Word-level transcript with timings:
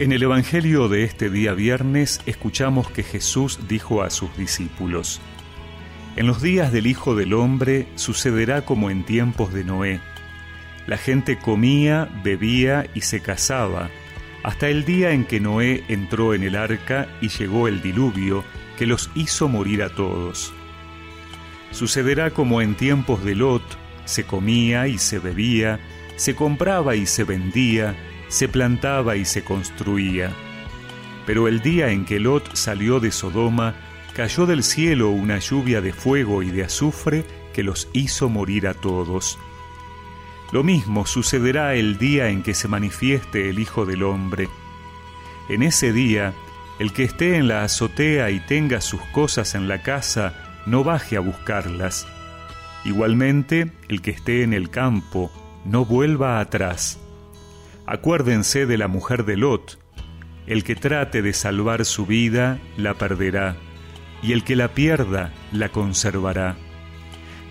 En 0.00 0.12
el 0.12 0.22
Evangelio 0.22 0.88
de 0.88 1.04
este 1.04 1.28
día 1.28 1.52
viernes 1.52 2.22
escuchamos 2.24 2.90
que 2.90 3.02
Jesús 3.02 3.58
dijo 3.68 4.02
a 4.02 4.08
sus 4.08 4.34
discípulos, 4.34 5.20
En 6.16 6.26
los 6.26 6.40
días 6.40 6.72
del 6.72 6.86
Hijo 6.86 7.14
del 7.14 7.34
Hombre 7.34 7.86
sucederá 7.96 8.64
como 8.64 8.88
en 8.88 9.04
tiempos 9.04 9.52
de 9.52 9.62
Noé. 9.62 10.00
La 10.86 10.96
gente 10.96 11.38
comía, 11.38 12.08
bebía 12.24 12.86
y 12.94 13.02
se 13.02 13.20
casaba, 13.20 13.90
hasta 14.42 14.70
el 14.70 14.86
día 14.86 15.10
en 15.10 15.26
que 15.26 15.38
Noé 15.38 15.84
entró 15.88 16.32
en 16.32 16.44
el 16.44 16.56
arca 16.56 17.06
y 17.20 17.28
llegó 17.28 17.68
el 17.68 17.82
diluvio 17.82 18.42
que 18.78 18.86
los 18.86 19.10
hizo 19.14 19.48
morir 19.48 19.82
a 19.82 19.94
todos. 19.94 20.54
Sucederá 21.72 22.30
como 22.30 22.62
en 22.62 22.74
tiempos 22.74 23.22
de 23.22 23.34
Lot, 23.34 23.76
se 24.06 24.24
comía 24.24 24.88
y 24.88 24.96
se 24.96 25.18
bebía, 25.18 25.78
se 26.16 26.34
compraba 26.34 26.96
y 26.96 27.04
se 27.04 27.24
vendía, 27.24 27.94
se 28.30 28.48
plantaba 28.48 29.16
y 29.16 29.26
se 29.26 29.44
construía. 29.44 30.32
Pero 31.26 31.48
el 31.48 31.60
día 31.60 31.90
en 31.90 32.06
que 32.06 32.18
Lot 32.18 32.56
salió 32.56 32.98
de 32.98 33.10
Sodoma, 33.10 33.74
cayó 34.14 34.46
del 34.46 34.62
cielo 34.62 35.10
una 35.10 35.38
lluvia 35.38 35.80
de 35.82 35.92
fuego 35.92 36.42
y 36.42 36.50
de 36.50 36.64
azufre 36.64 37.24
que 37.52 37.62
los 37.62 37.88
hizo 37.92 38.28
morir 38.28 38.66
a 38.66 38.74
todos. 38.74 39.38
Lo 40.52 40.64
mismo 40.64 41.06
sucederá 41.06 41.74
el 41.74 41.98
día 41.98 42.28
en 42.28 42.42
que 42.42 42.54
se 42.54 42.68
manifieste 42.68 43.50
el 43.50 43.58
Hijo 43.58 43.84
del 43.84 44.02
Hombre. 44.02 44.48
En 45.48 45.62
ese 45.62 45.92
día, 45.92 46.32
el 46.78 46.92
que 46.92 47.04
esté 47.04 47.36
en 47.36 47.48
la 47.48 47.62
azotea 47.62 48.30
y 48.30 48.40
tenga 48.40 48.80
sus 48.80 49.02
cosas 49.12 49.54
en 49.54 49.68
la 49.68 49.82
casa, 49.82 50.62
no 50.66 50.82
baje 50.82 51.16
a 51.16 51.20
buscarlas. 51.20 52.06
Igualmente, 52.84 53.70
el 53.88 54.00
que 54.00 54.12
esté 54.12 54.42
en 54.42 54.54
el 54.54 54.70
campo, 54.70 55.30
no 55.64 55.84
vuelva 55.84 56.40
atrás. 56.40 56.98
Acuérdense 57.90 58.66
de 58.66 58.78
la 58.78 58.86
mujer 58.86 59.24
de 59.24 59.36
Lot. 59.36 59.80
El 60.46 60.62
que 60.62 60.76
trate 60.76 61.22
de 61.22 61.32
salvar 61.32 61.84
su 61.84 62.06
vida, 62.06 62.60
la 62.76 62.94
perderá, 62.94 63.56
y 64.22 64.30
el 64.30 64.44
que 64.44 64.54
la 64.54 64.68
pierda, 64.68 65.32
la 65.50 65.70
conservará. 65.70 66.54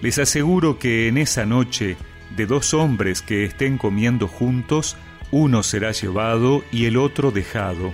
Les 0.01 0.17
aseguro 0.17 0.79
que 0.79 1.09
en 1.09 1.17
esa 1.17 1.45
noche, 1.45 1.97
de 2.37 2.45
dos 2.45 2.73
hombres 2.73 3.21
que 3.21 3.43
estén 3.43 3.77
comiendo 3.77 4.29
juntos, 4.29 4.95
uno 5.31 5.61
será 5.61 5.91
llevado 5.91 6.63
y 6.71 6.85
el 6.85 6.95
otro 6.95 7.31
dejado. 7.31 7.93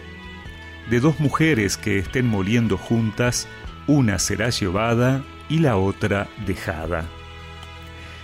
De 0.88 0.99
dos 0.99 1.19
mujeres 1.19 1.77
que 1.77 1.97
estén 1.97 2.27
moliendo 2.27 2.77
juntas, 2.77 3.47
una 3.88 4.19
será 4.19 4.51
llevada 4.51 5.25
y 5.49 5.57
la 5.57 5.77
otra 5.77 6.27
dejada. 6.45 7.05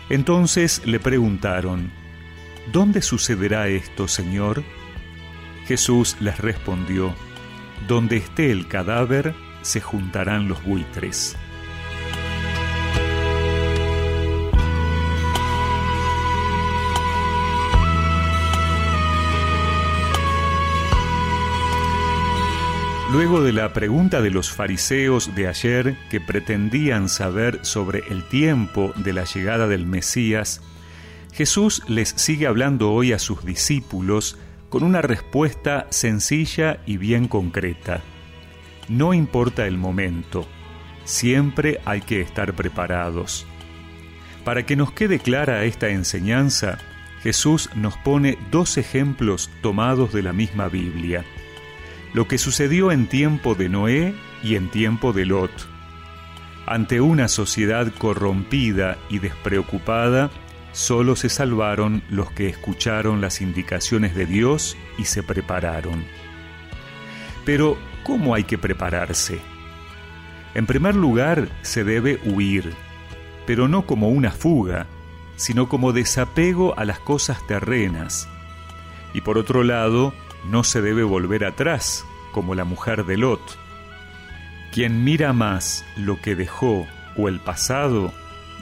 Entonces 0.10 0.84
le 0.86 1.00
preguntaron, 1.00 1.92
¿Dónde 2.68 3.02
sucederá 3.02 3.68
esto, 3.68 4.08
Señor? 4.08 4.64
Jesús 5.68 6.18
les 6.20 6.38
respondió, 6.38 7.14
Donde 7.88 8.18
esté 8.18 8.52
el 8.52 8.68
cadáver, 8.68 9.34
se 9.62 9.82
juntarán 9.82 10.48
los 10.48 10.64
buitres. 10.64 11.38
Luego 23.12 23.44
de 23.44 23.52
la 23.52 23.74
pregunta 23.74 24.22
de 24.22 24.30
los 24.30 24.54
fariseos 24.54 25.36
de 25.36 25.50
ayer 25.50 25.98
que 26.10 26.22
pretendían 26.22 27.10
saber 27.10 27.60
sobre 27.66 28.04
el 28.10 28.24
tiempo 28.24 28.94
de 28.96 29.12
la 29.12 29.26
llegada 29.26 29.68
del 29.68 29.86
Mesías, 29.86 30.62
Jesús 31.34 31.82
les 31.88 32.10
sigue 32.10 32.48
hablando 32.48 32.92
hoy 32.92 33.14
a 33.14 33.20
sus 33.20 33.46
discípulos 33.46 34.38
con 34.70 34.84
una 34.84 35.02
respuesta 35.02 35.88
sencilla 35.90 36.80
y 36.86 36.98
bien 36.98 37.28
concreta. 37.28 38.02
No 38.90 39.14
importa 39.14 39.66
el 39.68 39.78
momento, 39.78 40.48
siempre 41.06 41.80
hay 41.86 42.02
que 42.02 42.22
estar 42.22 42.54
preparados. 42.54 43.46
Para 44.44 44.66
que 44.66 44.76
nos 44.76 44.92
quede 44.92 45.20
clara 45.20 45.64
esta 45.64 45.90
enseñanza, 45.90 46.80
Jesús 47.22 47.70
nos 47.76 47.96
pone 47.98 48.38
dos 48.50 48.78
ejemplos 48.78 49.50
tomados 49.62 50.12
de 50.12 50.24
la 50.24 50.34
misma 50.34 50.68
Biblia. 50.68 51.24
Lo 52.14 52.28
que 52.28 52.38
sucedió 52.38 52.92
en 52.92 53.08
tiempo 53.08 53.56
de 53.56 53.70
Noé 53.70 54.16
y 54.44 54.56
en 54.56 54.70
tiempo 54.70 55.14
de 55.14 55.26
Lot. 55.26 55.52
Ante 56.66 57.00
una 57.00 57.28
sociedad 57.28 57.92
corrompida 57.98 58.98
y 59.10 59.20
despreocupada, 59.20 60.32
Solo 60.72 61.16
se 61.16 61.30
salvaron 61.30 62.02
los 62.10 62.32
que 62.32 62.48
escucharon 62.48 63.20
las 63.20 63.42
indicaciones 63.42 64.16
de 64.16 64.26
Dios 64.26 64.78
y 64.98 65.06
se 65.06 65.22
prepararon. 65.22 66.06
Pero, 67.46 67.78
¿cómo 68.04 68.36
hay 68.36 68.46
que 68.46 68.58
prepararse? 68.58 69.40
En 70.54 70.66
primer 70.66 70.96
lugar, 70.96 71.50
se 71.62 71.84
debe 71.84 72.20
huir, 72.26 72.74
pero 73.46 73.68
no 73.68 73.86
como 73.86 74.10
una 74.10 74.32
fuga, 74.32 74.88
sino 75.36 75.68
como 75.68 75.92
desapego 75.92 76.78
a 76.78 76.86
las 76.86 77.00
cosas 77.00 77.46
terrenas. 77.48 78.30
Y 79.14 79.22
por 79.22 79.38
otro 79.38 79.64
lado, 79.64 80.14
no 80.46 80.64
se 80.64 80.82
debe 80.82 81.04
volver 81.04 81.46
atrás, 81.46 82.06
como 82.32 82.56
la 82.56 82.64
mujer 82.64 83.06
de 83.06 83.18
Lot. 83.18 83.42
Quien 84.72 85.04
mira 85.04 85.34
más 85.34 85.84
lo 85.98 86.22
que 86.22 86.36
dejó 86.36 86.88
o 87.18 87.28
el 87.28 87.40
pasado, 87.40 88.14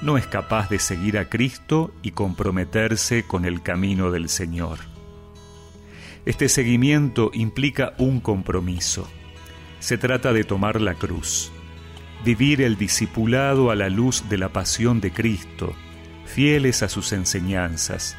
no 0.02 0.18
es 0.18 0.28
capaz 0.28 0.70
de 0.70 0.80
seguir 0.80 1.18
a 1.18 1.30
Cristo 1.30 1.92
y 2.02 2.12
comprometerse 2.12 3.24
con 3.24 3.46
el 3.46 3.62
camino 3.62 4.12
del 4.12 4.30
Señor. 4.30 4.80
Este 6.26 6.48
seguimiento 6.48 7.32
implica 7.34 7.94
un 7.98 8.20
compromiso. 8.20 9.10
Se 9.80 9.98
trata 9.98 10.34
de 10.34 10.44
tomar 10.44 10.82
la 10.82 10.94
cruz, 10.94 11.52
vivir 12.24 12.62
el 12.62 12.78
discipulado 12.78 13.72
a 13.72 13.76
la 13.76 13.90
luz 13.90 14.28
de 14.30 14.38
la 14.38 14.50
pasión 14.50 15.02
de 15.02 15.12
Cristo, 15.12 15.74
fieles 16.26 16.84
a 16.84 16.90
sus 16.90 17.12
enseñanzas. 17.14 18.16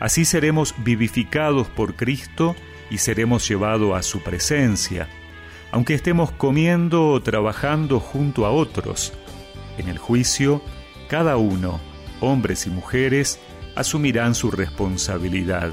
Así 0.00 0.24
seremos 0.24 0.74
vivificados 0.78 1.68
por 1.68 1.94
Cristo 1.94 2.56
y 2.90 2.98
seremos 2.98 3.48
llevados 3.48 3.96
a 3.96 4.02
su 4.02 4.20
presencia, 4.22 5.08
aunque 5.70 5.94
estemos 5.94 6.32
comiendo 6.32 7.08
o 7.08 7.22
trabajando 7.22 8.00
junto 8.00 8.44
a 8.44 8.50
otros. 8.50 9.12
En 9.78 9.88
el 9.88 9.98
juicio, 9.98 10.60
cada 11.12 11.36
uno, 11.36 11.78
hombres 12.20 12.66
y 12.66 12.70
mujeres, 12.70 13.38
asumirán 13.76 14.34
su 14.34 14.50
responsabilidad. 14.50 15.70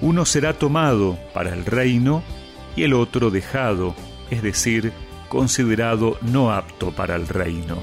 Uno 0.00 0.24
será 0.24 0.52
tomado 0.52 1.18
para 1.34 1.52
el 1.52 1.66
reino 1.66 2.22
y 2.76 2.84
el 2.84 2.94
otro 2.94 3.32
dejado, 3.32 3.96
es 4.30 4.44
decir, 4.44 4.92
considerado 5.28 6.18
no 6.22 6.52
apto 6.52 6.92
para 6.92 7.16
el 7.16 7.26
reino. 7.26 7.82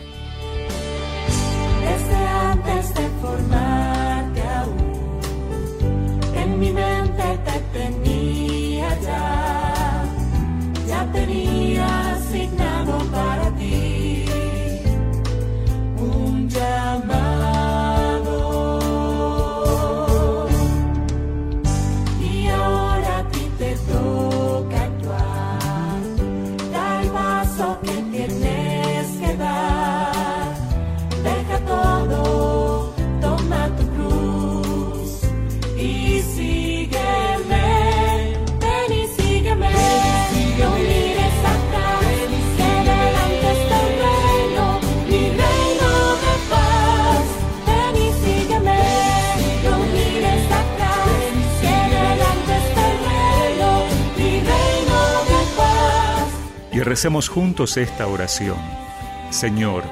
Recemos 56.84 57.30
juntos 57.30 57.78
esta 57.78 58.08
oración. 58.08 58.58
Señor, 59.30 59.84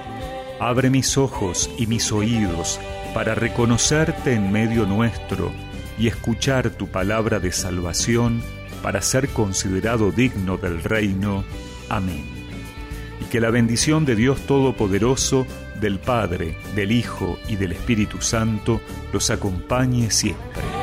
abre 0.59 0.89
mis 0.89 1.17
ojos 1.17 1.69
y 1.77 1.87
mis 1.87 2.11
oídos 2.11 2.79
para 3.13 3.35
reconocerte 3.35 4.33
en 4.33 4.51
medio 4.51 4.85
nuestro 4.85 5.51
y 5.97 6.07
escuchar 6.07 6.69
tu 6.69 6.87
palabra 6.87 7.39
de 7.39 7.51
salvación 7.51 8.41
para 8.81 9.01
ser 9.01 9.29
considerado 9.29 10.11
digno 10.11 10.57
del 10.57 10.83
reino. 10.83 11.43
Amén. 11.89 12.25
Y 13.21 13.25
que 13.25 13.39
la 13.39 13.49
bendición 13.49 14.05
de 14.05 14.15
Dios 14.15 14.39
Todopoderoso, 14.47 15.45
del 15.81 15.99
Padre, 15.99 16.57
del 16.75 16.91
Hijo 16.91 17.37
y 17.47 17.55
del 17.55 17.73
Espíritu 17.73 18.21
Santo 18.21 18.81
los 19.11 19.29
acompañe 19.29 20.11
siempre. 20.11 20.78